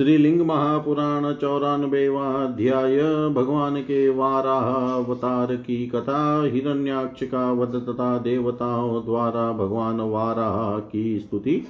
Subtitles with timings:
[0.00, 9.04] श्रीलिंग महापुराण चौरानवेवा अध्याय भगवान के वाराह अवतार की कथा हिरण्याक्ष का वध तथा देवताओं
[9.04, 11.62] द्वारा भगवान वाराह की स्तुति।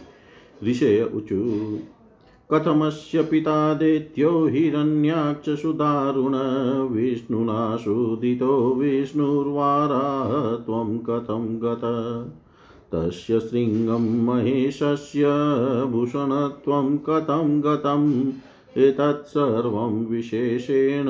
[0.65, 1.79] ऋषय उचु।
[2.53, 6.35] कथमस्य पिता देत्यो हिरण्याक्षसुदारुण,
[6.89, 11.81] विष्णुना सुदितो विष्णुर्वाराह त्वं कथं गत।
[12.93, 15.25] तस्य शृङ्गं महेशस्य
[15.91, 18.33] भूषणत्वं कथं गतम्?
[18.79, 21.05] एतत् सर्वं विशेषेण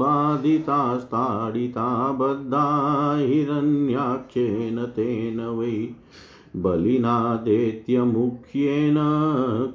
[0.00, 5.88] बाधितास्ताडिता बद्धा हिरण्याख्येन तेन वै
[6.56, 8.96] बलिनादेत्यमुख्येन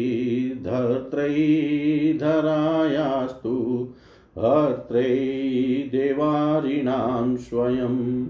[0.65, 3.89] धर्त्रै धरायास्तु
[4.39, 8.27] हर्त्रै देवारिणां स्वयं,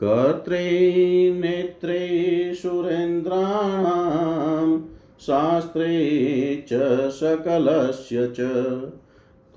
[0.00, 4.80] कर्त्रे नेत्रे सुरेन्द्राणां,
[5.20, 8.50] शास्त्रे च सकलस्य च।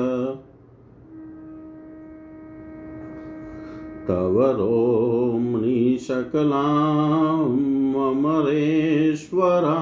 [4.08, 9.78] तव रोम्णि सकलां मम समरेश्वरा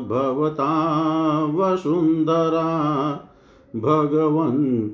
[0.09, 3.31] भवता वसुन्धरा
[3.76, 4.88] भगवन्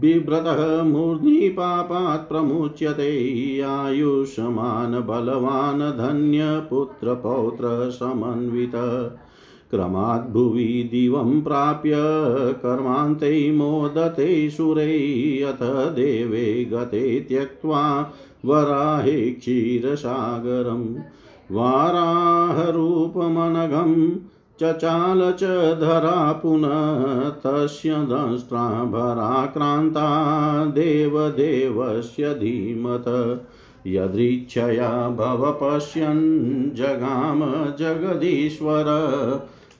[0.00, 9.18] बिभ्रतः मूर्ध्नि पापात् प्रमुच्यते। आयुष्मान् बलवान् धन्यपुत्रपौत्रः समन्वितः।
[9.70, 11.92] क्रमात् भुवि दिवं प्राप्य
[12.52, 18.12] कर्मान्ते मोदते सुरे। अथ देवे गते त्यक्त्वा
[18.44, 20.96] वराहे क्षीरसागरं
[21.52, 24.16] वाराहरूपमनघं
[24.60, 33.04] चचाल च धरा पुनः तस्य दंष्ट्राभराक्रान्ता देवदेवस्य धीमत।
[33.86, 38.84] यदृच्छया भव पश्यन् जगाम जगदीश्वर।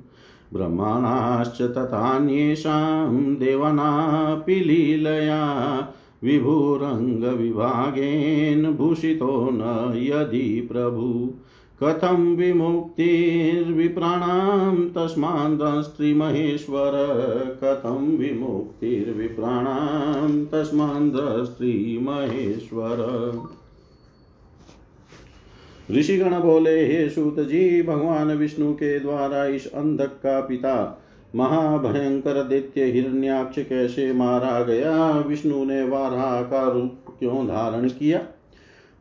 [0.55, 5.43] ब्रह्मणाश्च तथान्येषां देवानापि लीलया
[6.25, 11.35] विभुरङ्गविभागेन भूषितो न यदि प्रभु।
[11.83, 16.93] कथं विमुक्तिर्विप्राणां तस्माद्स्त्रीमहेश्वर
[17.65, 23.03] कथं विमुक्तिर्विप्राणां तस्माद्स्त्रीमहेश्वर
[25.91, 31.02] ऋषिगण बोले, हे सूत जी भगवान विष्णु के द्वारा इस अंधक का पिता
[31.37, 35.11] महाभयंकर दैत्य हिरण्याक्ष कैसे मारा गया?
[35.19, 38.27] विष्णु ने वाराह का रूप क्यों धारण किया?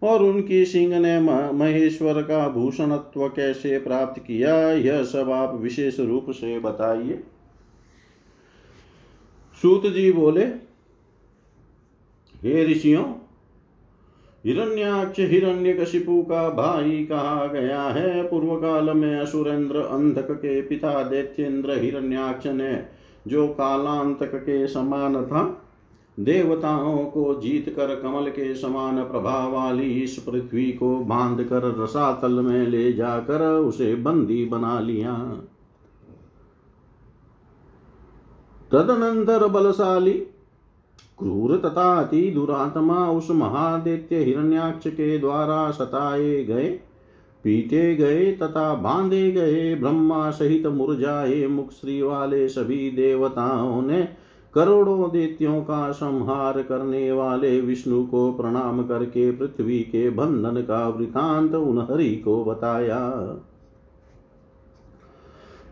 [0.03, 1.19] और उनकी सिंह ने
[1.51, 4.71] महेश्वर का भूषणत्व कैसे प्राप्त किया?
[4.71, 7.23] यह सब आप विशेष रूप से बताइए।
[9.61, 10.45] सूत जी बोले,
[12.43, 13.03] हे ऋषियों
[14.45, 21.03] हिरण्याक्ष हिरण्य कशिपु का भाई कहा गया है। पूर्व काल में असुरेंद्र अंधक के पिता
[21.03, 22.83] दैत्येंद्र हिरण्याक्ष ने
[23.27, 25.43] जो कालांतक के समान था,
[26.19, 32.31] देवताओं को जीत कर कमल के समान प्रभाव वाली इस पृथ्वी को बाँध कर रसातल
[32.31, 35.13] में ले जाकर उसे बंदी बना लिया।
[38.71, 40.23] तदनंतर बलशाली
[41.21, 46.69] क्रूर तथा अति दुरात्मा उस महादेत्य हिरण्याक्ष के द्वारा सताए गए,
[47.43, 54.07] पीटे गए तथा बांधे गए ब्रह्मा सहित मुरझाए मुख श्री वाले सभी देवताओं ने
[54.53, 61.55] करोड़ों दैत्यों का संहार करने वाले विष्णु को प्रणाम करके पृथ्वी के बंधन का वृतांत
[61.55, 62.99] उन हरि को बताया।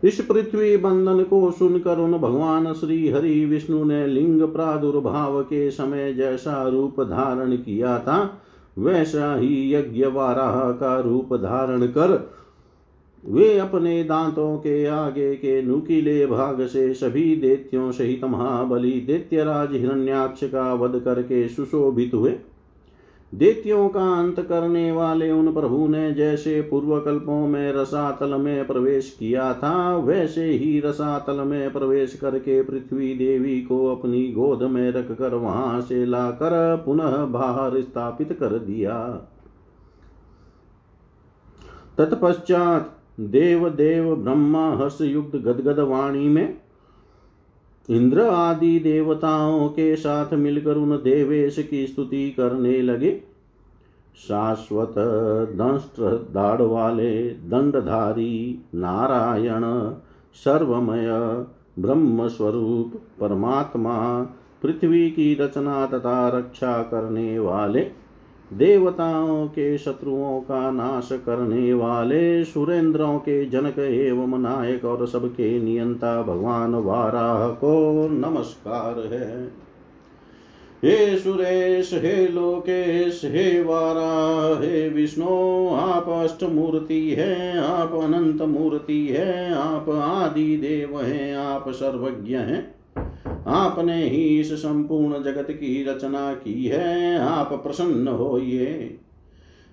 [0.04, 6.12] इस पृथ्वी बंधन को सुनकर उन भगवान श्री हरि विष्णु ने लिंग प्रादुर्भाव के समय
[6.12, 8.40] जैसा रूप धारण किया था,
[8.78, 12.30] वैसा ही यज्ञ वाराह का रूप धारण कर
[13.24, 20.44] वे अपने दांतों के आगे के नुकीले भाग से सभी देत्यों सहित महाबली दैत्यराज हिरण्याक्ष
[20.44, 22.30] का वध करके सुशोभित हुए।
[23.34, 29.16] देत्यों का अंत करने वाले उन प्रभु ने जैसे पूर्व कल्पों में रसातल में प्रवेश
[29.18, 35.12] किया था, वैसे ही रसातल में प्रवेश करके पृथ्वी देवी को अपनी गोद में रख
[35.12, 38.98] कर वहाँ से लाकर पुनः बाहर स्थापित कर दिया।
[41.98, 46.59] तत्पश्चात देव देव ब्रह्मा हर्ष युक्त गदगद वाणी में
[47.90, 53.20] इंद्र आदि देवताओं के साथ मिलकर उन देवेश की स्तुति करने लगे।
[54.16, 54.94] शाश्वत
[55.54, 56.00] दंष्ट
[56.32, 59.94] दाढ़ वाले दंडधारी, नारायण,
[60.34, 61.08] सर्वमय
[61.78, 64.26] ब्रह्म स्वरूप परमात्मा,
[64.62, 67.80] पृथ्वी की रचना तथा रक्षा करने वाले
[68.52, 76.22] देवताओं के शत्रुओं का नाश करने वाले सुरेंद्रों के जनक एवं नायक और सबके नियंता
[76.22, 79.46] भगवान वाराह को नमस्कार है।
[80.84, 89.06] हे सुरेश, हे लोकेश, हे वारा हे विष्णु, आप अष्ट मूर्ति है, आप अनंत मूर्ति
[89.06, 92.79] है, आप आदि देव हैं, आप सर्वज्ञ हैं।
[93.50, 98.98] आपने ही इस संपूर्ण जगत की रचना की है, आप प्रसन्न होइए।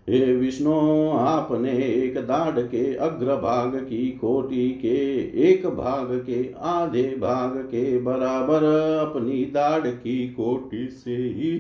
[0.10, 4.98] हे विष्णु, आपने एक दाढ़ के अग्रभाग की कोटि के
[5.42, 8.64] एक भाग के आधे भाग के बराबर
[9.08, 11.52] अपनी दाढ़ की कोटि से ही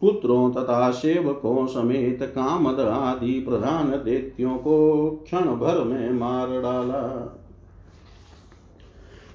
[0.00, 7.02] पुत्रों तथा सेवकों समेत कामद आदि प्रधान दैत्यों को क्षण भर में मार डाला।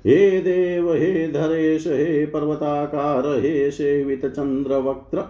[0.07, 5.23] हे देव, हे धरेश हे पर्वताकार, हे सेवित चंद्र वक्त्र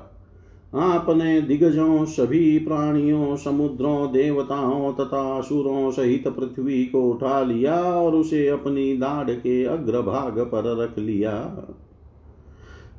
[0.75, 8.47] आपने दिग्गजों, सभी प्राणियों, समुद्रों, देवताओं तथा असुरों सहित पृथ्वी को उठा लिया और उसे
[8.47, 11.67] अपनी दाढ़ के अग्रभाग पर रख लिया।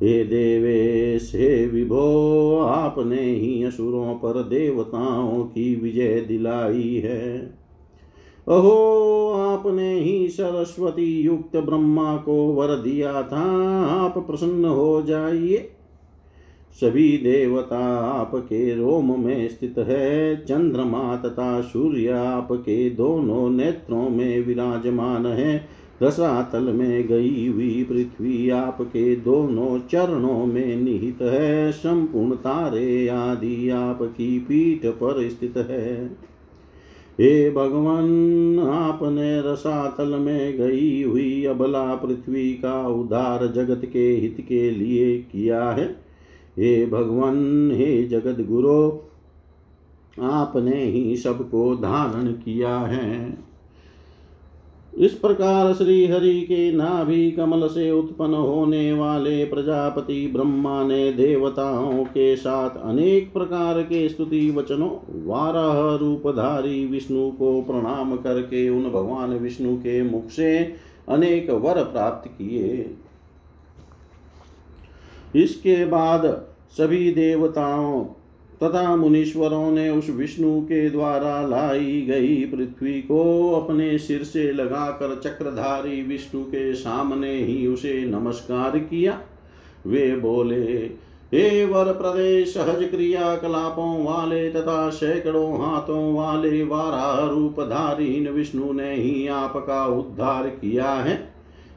[0.03, 7.58] हे देवेश, हे विभो, आपने ही असुरों पर देवताओं की विजय दिलाई है।
[8.49, 13.43] अहो, आपने ही सरस्वती युक्त ब्रह्मा को वर दिया था,
[13.87, 15.71] आप प्रसन्न हो जाइए।
[16.81, 25.27] सभी देवता आपके रोम में स्थित है, चंद्रमा तथा सूर्य आपके दोनों नेत्रों में विराजमान
[25.27, 25.69] है।
[26.03, 34.39] रसातल में गई हुई पृथ्वी आपके दोनों चरणों में निहित है, संपूर्ण तारे आदि आपकी
[34.39, 36.28] पीठ पर स्थित है।
[37.21, 44.71] हे भगवान, आपने रसातल में गई हुई अबला पृथ्वी का उद्धार जगत के हित के
[44.71, 45.85] लिए किया है।
[46.59, 48.99] हे भगवान, हे जगत गुरु
[50.23, 53.48] आपने ही सबको धारण किया है।
[54.97, 62.05] इस प्रकार श्री हरि के नाभि कमल से उत्पन्न होने वाले प्रजापति ब्रह्मा ने देवताओं
[62.05, 64.91] के साथ अनेक प्रकार के स्तुति वचनों,
[65.27, 70.75] वाराह रूपधारी विष्णु को प्रणाम करके उन भगवान विष्णु के मुख से
[71.09, 72.91] अनेक वर प्राप्त किए।
[75.37, 78.05] इसके बाद सभी देवताओं
[78.63, 85.21] तथा मुनीश्वरों ने उस विष्णु के द्वारा लाई गई पृथ्वी को अपने सिर से लगाकर
[85.25, 89.21] चक्रधारी विष्णु के सामने ही उसे नमस्कार किया।
[89.87, 90.91] वे बोले,
[91.35, 98.95] हे वर प्रदेश सहज क्रिया कलापों वाले तथा सैकड़ों हाथों वाले वारा रूपधारीन विष्णु ने
[98.95, 101.33] ही आपका उद्धार किया है।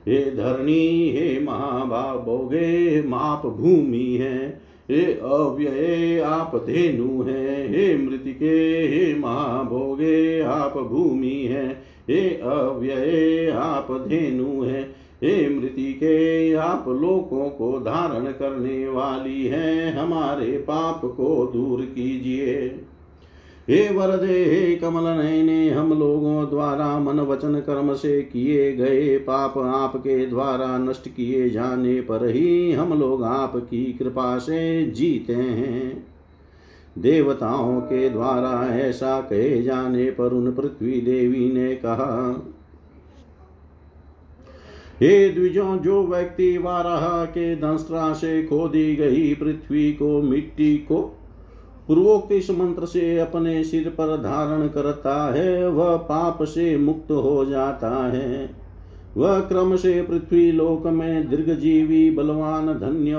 [0.08, 4.61] हे धरणी, हे महाभावोगे माप भूमि है।
[4.92, 14.06] हे अव्यये, आप धेनु हैं। हे मृतिके, हे महाभोगे, आप भूमि हैं। हे अव्यये, आप
[14.08, 21.82] धेनु हैं। हे मृतिके, आप लोकों को धारण करने वाली हैं। हमारे पाप को दूर
[21.82, 22.76] कीजिए।
[23.70, 29.58] हे वरदे, हे कमल नयने, हम लोगों द्वारा मन वचन कर्म से किए गए पाप
[29.58, 36.08] आपके द्वारा नष्ट किए जाने पर ही हम लोग आपकी कृपा से जीते हैं।
[36.98, 42.46] देवताओं के द्वारा ऐसा कहे जाने पर उन पृथ्वी देवी ने कहा,
[45.02, 51.18] हे द्विजों, जो व्यक्ति वाराह के दंस्त्रा से खोदी गई पृथ्वी को, मिट्टी को
[51.92, 57.46] पूर्वोक्त इस मंत्र से अपने सिर पर धारण करता है, वह पाप से मुक्त हो
[57.46, 58.50] जाता है।
[59.18, 63.16] वह क्रम से पृथ्वी लोक में दीर्घजीवी, बलवान, धन्य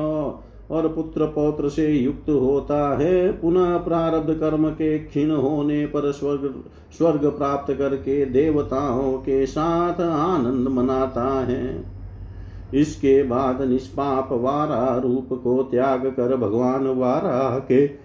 [0.75, 6.65] और पुत्र पौत्र से युक्त होता है। पुनः प्रारब्ध कर्म के क्षीण होने पर स्वर्ग
[6.99, 11.85] स्वर्ग प्राप्त करके देवताओं के साथ आनंद मनाता है।
[12.75, 18.02] इसके बाद निष्पाप वारा रूप को त्याग कर भगवान वारा के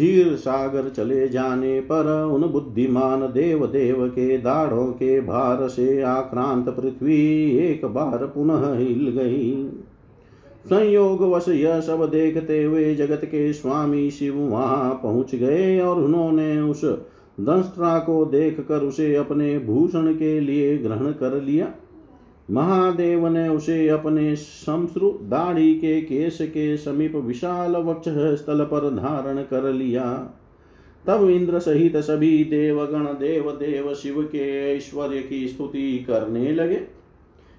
[0.00, 6.68] क्षीर सागर चले जाने पर उन बुद्धिमान देव देव के दाढ़ों के भार से आक्रांत
[6.68, 7.16] पृथ्वी
[7.58, 9.52] एक बार पुनः हिल गई।
[10.66, 16.60] संयोग वश यह सब देखते हुए जगत के स्वामी शिव वहाँ पहुँच गए और उन्होंने
[16.60, 16.84] उस
[17.40, 21.72] दंष्ट्रा को देख कर उसे अपने भूषण के लिए ग्रहण कर लिया।
[22.50, 29.42] महादेव ने उसे अपने शमश्रु दाढ़ी के केश के समीप विशाल वक्ष स्थल पर धारण
[29.42, 30.04] कर लिया।
[31.06, 36.80] तब इंद्र सहित सभी देवगण देव देव शिव के ऐश्वर्य की स्तुति करने लगे।